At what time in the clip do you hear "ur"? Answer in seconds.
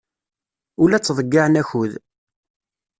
0.81-0.87